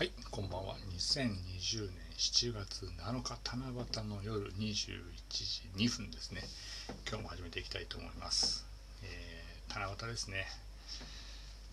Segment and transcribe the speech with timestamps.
[0.00, 0.76] はい、こんばんは。
[0.96, 3.66] 2020年7月7日、七
[4.00, 4.96] 夕の夜21
[5.28, 6.40] 時2分ですね。
[7.06, 8.64] 今日も始めていきたいと思います。
[9.02, 10.46] えー、七夕ですね。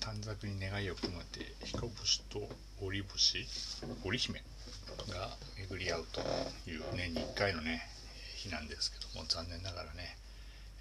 [0.00, 2.48] 短冊に願いを込めて、彦星と
[2.82, 3.46] 織星、
[4.04, 4.42] 織姫
[5.08, 5.30] が
[5.70, 6.20] 巡り合うと
[6.68, 7.88] いう年に1回のね、
[8.38, 10.18] 日なんですけども、残念ながらね、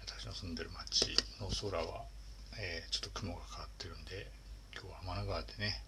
[0.00, 2.06] 私の住んでる町の空は、
[2.56, 4.32] えーちょっと雲がかかってるんで、
[4.72, 5.82] 今日は天の川でね、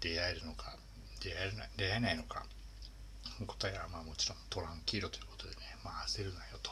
[0.00, 0.76] 出会えるのか
[1.20, 2.44] 出会えない出会えないのか。
[3.46, 6.70] 答えはまあもちろんトランキーロということでねまあ焦るなよと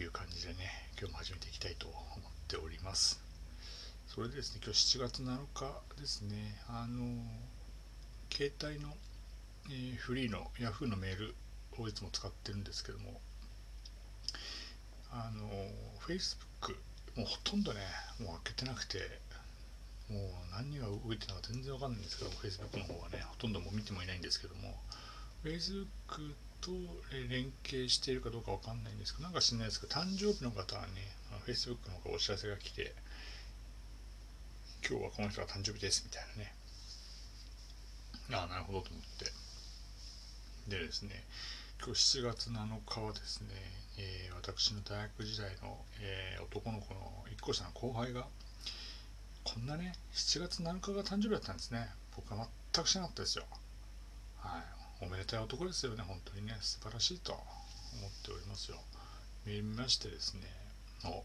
[0.00, 1.98] いう感じでね今日も始めていきたいと思っ
[2.46, 3.20] ております。
[4.06, 7.02] それでですね今日7月7日ですねあの
[8.32, 8.94] 携帯の、
[9.70, 11.34] えーフリーの Yahoo のメール
[11.78, 13.20] をいつも使ってるんですけども
[15.12, 15.48] あの
[16.06, 16.74] Facebook
[17.16, 17.80] もうほとんどね
[18.20, 18.98] もう開けてなくて
[20.10, 24.74] もう何が動いてるのか全然わかんないんですけど Facebook の方はねほとんどもう見てもいないんですけども
[25.44, 25.86] Facebook
[26.60, 26.72] と
[27.30, 30.88] 連携しているかどうかわかんないんですけどなんか知んないですけど誕生日の方はね
[31.46, 32.92] Facebook の方からお知らせが来て
[34.88, 36.54] 今日はこの人が誕生日ですみたいなね。
[38.32, 39.30] ああなるほどと思って。
[40.68, 41.24] でですね
[41.82, 42.54] 今日7月7
[42.86, 43.48] 日はですね、
[43.98, 48.26] えー私の大学時代の、えー男の子の1個下の後輩が
[49.52, 51.88] こんなね7月7日が誕生日だったんですね。
[52.14, 53.44] 僕は全く知らなかったですよ。
[54.38, 54.62] はい。
[55.04, 56.04] おめでたい男ですよね。
[56.06, 56.56] 本当にね。
[56.60, 57.42] 素晴らしいと思っ
[58.22, 58.76] ておりますよ。
[59.44, 60.42] 見ましてですね。
[61.04, 61.24] お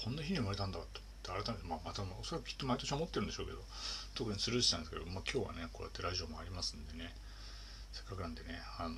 [0.00, 3.58] こんな日に生まれたんだと思って改めて、まあ、またおそらくきっと毎年思ってるんでしょうけど
[4.14, 7.12] 特にスルーしたんですけど、まあ、今日はねこうやってラジオもありますんでね。
[7.90, 8.94] せっかくなんでねあの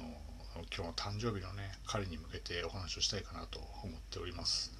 [0.76, 4.77] 今日の誕生日のね彼に向けてお話をしたいかなと思っております。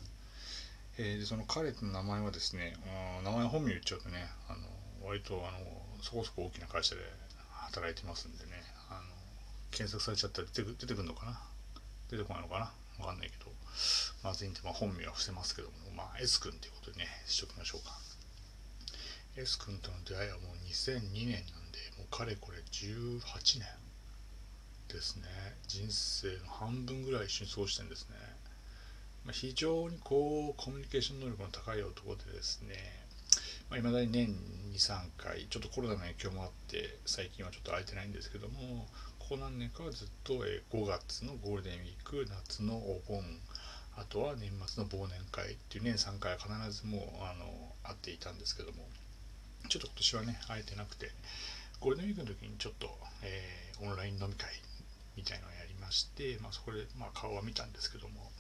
[0.99, 2.75] えーでその彼の名前はですね、
[3.23, 5.59] 名前本名言っちゃうとね、あの割とあの
[6.03, 7.03] そこそこ大きな会社で
[7.71, 8.51] 働いてますんでね、
[8.91, 9.01] あの
[9.71, 11.41] 検索されちゃったら出てく出てくるのかな？
[12.11, 12.73] 出てこないのかな？
[12.99, 13.47] わかんないけど、
[14.25, 17.95] まずいんで、まあ、本名は伏せますけども、まあ、S 君ということでね、しときましょうか。
[19.37, 23.23] S 君との出会いはもう2002年なんで、もうかれこれ18
[23.63, 23.63] 年
[24.89, 25.31] ですね。
[25.69, 28.17] 人生の半分ぐらい一緒に過ごしてるんですね。
[29.25, 32.75] ま、非常にこうコミュニケーション能力の高い男でですね
[33.77, 34.35] い、まあ、未だに年
[34.75, 38.87] 23回ちょっとコロナの影響もあって最近はちょっと空いてないんですけども
[39.19, 43.23] ここ何年かはずっと5月のゴールデンウィーク夏のお盆
[43.97, 47.45] あとは年末の忘年会っていう年3回は必ずもうあの
[47.83, 48.79] 会っていたんですけども
[49.69, 51.11] ちょっと今年はね会えてなくて
[51.81, 52.89] ゴールデンウィークの時にちょっと、
[53.23, 54.51] えーオンライン飲み会
[55.17, 58.31] みたいのをやりまして、まあ、そこで、まあ、顔は見たんですけども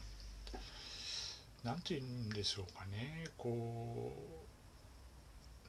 [1.64, 3.28] なんて言うんでしょうかね。
[3.36, 4.12] こ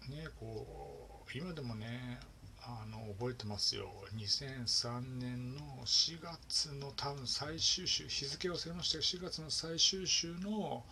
[0.07, 2.19] うねこう今でもね
[2.61, 3.89] あの覚えてますよ。
[4.15, 10.83] 2003年の4月の多分最終週日付を忘れましたが4月の最終週の、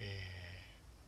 [0.00, 0.42] えー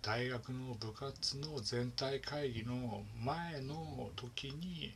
[0.02, 4.92] 大学の部活の全体会議の前の時に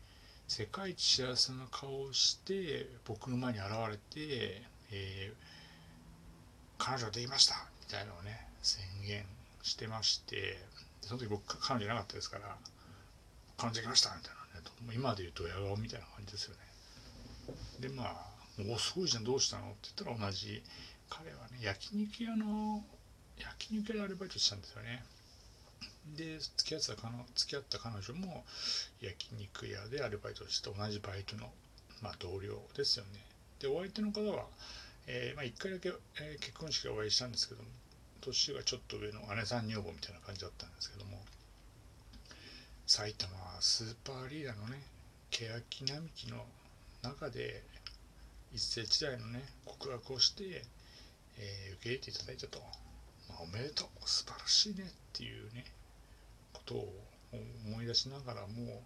[0.46, 4.62] 世界一幸せな顔をして僕の前に現れて、
[4.92, 5.48] えー
[6.78, 7.56] 彼女できました。
[7.88, 9.25] みたいなのをね宣言
[9.62, 10.59] してまして
[11.00, 12.54] その時僕彼女いなかったですから
[13.56, 16.60] 彼女できましたみたいなねもう今で言うと親顔みたいな感じですよね。
[17.81, 18.15] でまあ
[18.71, 20.62] 「おすごいじゃんどうしたの?」って言ったら同じ
[21.09, 22.84] 彼はね焼肉屋の
[23.38, 25.03] 焼肉屋でアルバイトしたんですよね。
[26.16, 28.44] で付き合ってた彼女付き合った彼女も
[29.00, 31.50] 焼肉屋でアルバイトして同じバイトの、
[32.03, 33.25] まあ、同僚ですよね。
[33.60, 34.47] でお相手の方は
[35.10, 35.88] えーまあ、1回だけ、
[36.20, 37.69] えー結婚式でお会いしたんですけども
[38.20, 41.19] 年がちょっと上の姉さん女房みたいな感じだったんですけども
[42.86, 44.82] 埼玉スーパーアリーナのね
[45.30, 46.44] 欅並木の
[47.02, 47.62] 中で
[48.52, 50.62] 一世一代のね告白をして、
[51.38, 52.58] えー受け入れていただいたと、
[53.30, 55.64] まあ、おめでとう素晴らしいねっていうね
[56.52, 56.92] ことを
[57.66, 58.82] 思い出しながらも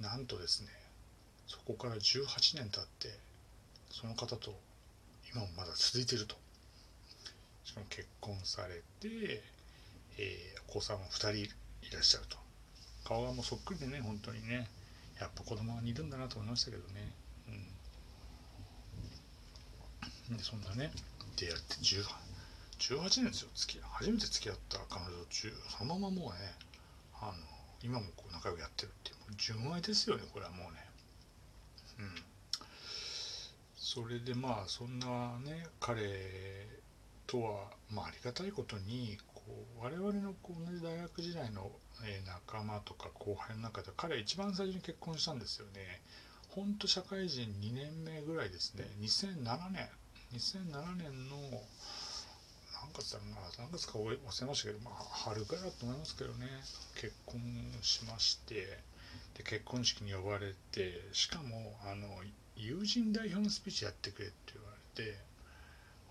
[0.00, 0.68] うなんとですね
[1.46, 3.08] そこから18年経って
[3.90, 4.65] その方と
[5.36, 6.34] 今もまだ続いてると。
[7.62, 9.42] しかも結婚されて、
[10.16, 11.48] えーお子さんも2人い
[11.92, 12.38] らっしゃると。
[13.04, 14.66] 顔がもうそっくりでね本当にね。
[15.20, 17.12] やっぱ子供が似るんだなと思いましたけどね、
[20.28, 20.92] うん、でそんなね
[21.36, 22.04] 出会って18
[23.00, 23.48] 18年ですよ。
[23.54, 26.54] 付き初めて付き合った彼女中そのままもうね
[27.20, 27.32] あの
[27.82, 30.86] 今もこう仲良くやってるっていう純愛ですよねこれはもうね。
[32.00, 32.25] うん。
[33.96, 36.02] それでまあそんなね彼
[37.26, 39.40] とは、まあ、ありがたいことにこ
[39.80, 41.70] う我々のこう同じ大学時代の、
[42.04, 46.02] え仲間とか後輩の中で彼は一番最初に結婚したんですよね。
[46.50, 48.84] ほんと社会人2年目ぐらいですね。
[49.00, 49.88] 2007年。
[50.34, 51.36] 2007年の
[52.76, 54.94] 何月だろうな何月か忘れましたけど、まあ、
[55.24, 56.46] 春ぐらいだと思いますけどね
[57.00, 57.40] 結婚
[57.80, 58.78] しまして
[59.38, 62.08] で結婚式に呼ばれてしかもあの
[62.56, 65.18] 友人代表のスピーチやってくれって言われて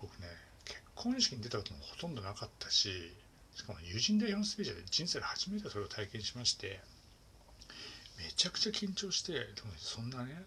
[0.00, 0.28] 僕ね
[0.64, 3.12] 結婚式に出たこともほとんどなかったし
[3.54, 6.80] しかも友人代表のスピーチで人生で初めてそれを体験しまして
[8.18, 10.42] めちゃくちゃ緊張してでもそんなね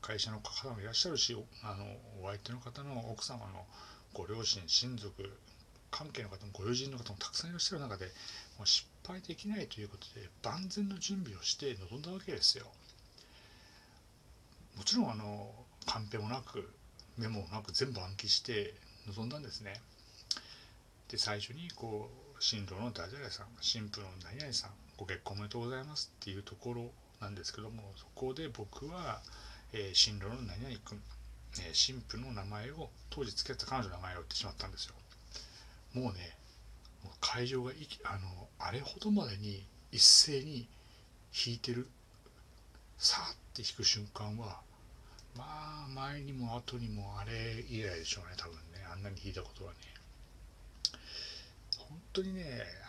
[0.00, 1.84] 会社の方もいらっしゃるしあの
[2.22, 3.66] お相手の方の奥様の
[4.14, 5.30] ご両親親族
[5.90, 8.06] 関係の方もご友人の方もたくさんいらっしゃる中で
[8.58, 12.66] もう失敗できないということで万全の準備をして臨んだわけですよ。
[14.78, 15.50] もちろんあの
[15.86, 16.72] カンペもなく
[17.18, 18.74] メモもなく全部暗記して
[19.08, 19.80] 臨んだんですね。
[21.08, 22.08] で最初にこ
[22.38, 26.90] う新郎の誰々さん新婦の何々さんご結婚おめでとうございますっていうところ
[27.20, 29.20] なんですけどもそこで僕は、
[29.72, 31.00] えー、新郎の何々君、
[31.58, 34.94] えー、新婦の名前を当時付き合った彼女の名前を言ってしまったんですよ。
[35.94, 36.36] もうね
[37.20, 37.72] 会場が
[38.04, 40.68] あのあれほどまでに一斉に
[41.32, 41.88] 弾いてる
[42.98, 44.60] さーって弾く瞬間は
[45.36, 48.84] まあ前にも後にもあれ以来でしょうね多分ね。
[48.90, 49.78] あんなに弾いたことはね。
[51.88, 52.44] 本当にね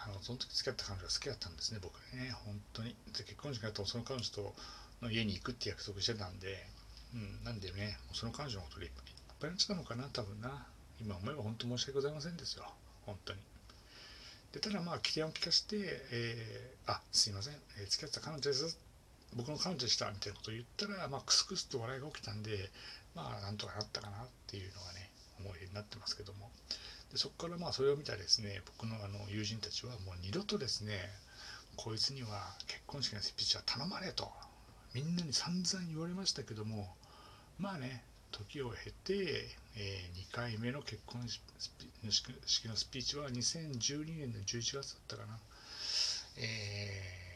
[0.06, 2.32] あのその時付き合った彼女が好きだったんですね僕ね。
[2.46, 2.96] 本当に。
[3.18, 4.54] で結婚式だとその彼女と
[5.02, 6.66] の家に行くって約束してたんで、
[7.14, 8.92] うん、なんでねその彼女のことでいっ
[9.40, 10.68] ぱいになっちゃったのかな多分な。
[11.02, 12.66] 今思えば本当申し訳ございませんですよ。
[13.06, 13.40] 本当に。
[14.52, 15.78] でただまあ起点を聞かせて、
[16.12, 18.89] えー、あすいません、えー、付き合った彼女です。
[19.36, 22.70] 僕の彼女でしたみたいなことを言ったら、まあ、クスクスと笑いが起きたんで
[23.16, 25.10] まあなんとかなったかなっていうのがね
[25.40, 26.50] 思い出になってますけども。
[27.12, 30.94] でそこからまあそれを見たですね僕のあの友人たちはもう二度とですね
[31.76, 34.30] こいつには結婚式のスピーチは頼まれと
[34.94, 36.94] みんなに散々言われましたけども
[37.58, 45.40] まあね時を経て、えー、2回目の結婚式のスピーチは2012年の11月だったかな、
[46.38, 47.29] えー、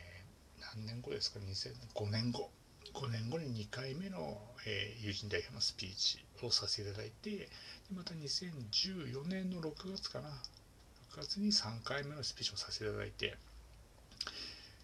[0.75, 2.49] 何年後ですか？2005年後。
[2.93, 4.37] 5年後に2回目の、
[4.67, 7.47] えー、友人代表のスピーチをさせていただいてで
[7.95, 10.29] また2014年の6月かな。
[11.15, 13.35] 6月に3回目のスピーチをさせていただいて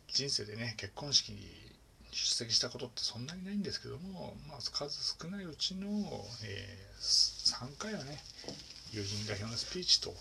[0.07, 1.39] 人生でね結婚式に
[2.11, 5.87] 出席したことってそんなにないんですけども、まあ、数少ないうちの、
[6.43, 8.19] えー、3回はね
[8.91, 10.13] 友人代表のスピーチと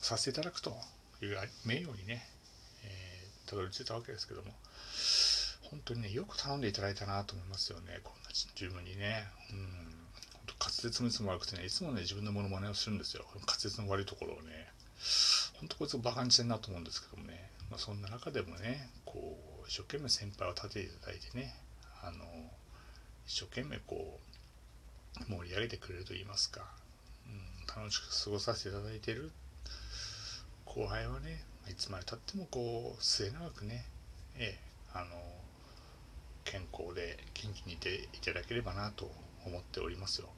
[0.00, 0.70] させていただくと
[1.22, 2.26] いう名誉にね、
[3.52, 4.52] たどり着いたわけですけども。
[5.70, 9.24] 本当にねよく頼んでいただいたなと思いますよねこんな自分にね。
[9.50, 9.68] うん。
[10.32, 13.24] 本当滑舌もいつも悪くてねいつもね自分のものまねをするんですよ。
[13.34, 14.72] 滑舌の悪いところをね。
[15.60, 21.54] 本当こいつバカにしてんなと思うんですけどもね、まあ、そんな中でもねこう一生懸命先輩を立てていただいてね
[22.02, 22.24] あの
[23.26, 24.18] 一生懸命こ
[25.20, 26.62] う盛り上げてくれると言いますか、
[27.26, 29.30] うん、楽しく過ごさせていただいてる
[30.64, 33.84] 後輩はねいつまでたってもこう末永くね
[34.36, 35.06] ええあの
[36.44, 39.10] 健康で元気にいていただければなと
[39.46, 40.28] 思っておりますよ。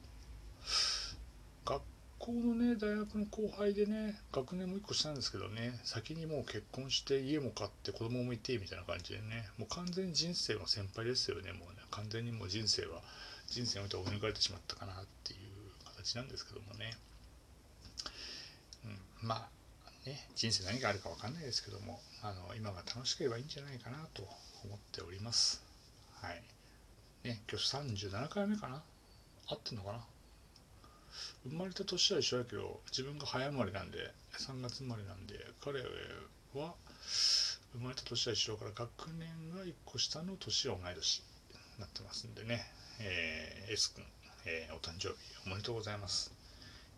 [1.65, 1.81] 学
[2.19, 13.01] 校のね大学の後輩でね学年も1個下なんですけどね先にもう結婚して家も買って子供もいてみたいな感じでねもう完全に人生の先輩ですよねもうね完全にもう人生は
[13.47, 15.39] 人生において追い抜かれてしまったかなっていう
[15.85, 16.93] 形なんですけどもね、
[18.85, 18.87] う
[19.25, 19.54] ん、まあ
[20.05, 24.23] ね人生何があるか分かんないですけどもあの今が楽しければいいんじゃないかなと
[24.63, 25.63] 思っております。
[26.21, 26.41] はい。
[27.23, 28.81] ね今日37回目かな？
[29.47, 29.99] 合ってんのかな？
[31.47, 33.97] 生まれた年は一緒だけど自分が早生まれなんで
[34.37, 36.73] 3月生まれなんで彼は
[37.73, 41.25] 生まれた年は一緒だから学年が1個下の年は同い年に
[41.79, 42.65] なってますんでね、
[42.99, 44.03] えー、S 君、
[44.45, 46.33] えー、お誕生日おめでとうございます、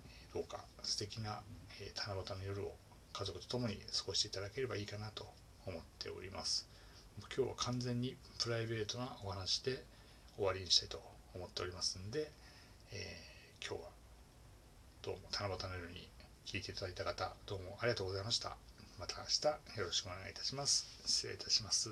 [0.08, 1.42] え、どうか素敵な、
[1.82, 2.76] えー、七夕の夜を
[3.18, 5.26] 家族と共に過ごしていただければいいかなと
[5.66, 6.68] 思っております。
[7.36, 9.84] 今日は完全にプライベートなお話で
[10.36, 11.02] 終わりにしたいと
[11.34, 12.30] 思っておりますんで、
[12.94, 13.90] えー、今日は
[15.02, 16.08] どうも七夕の夜に
[16.46, 18.56] 聞いていただいた方どうもありがとうございました。
[19.00, 20.86] また明日よろしくお願いいたします。
[21.08, 21.90] 失礼いたします。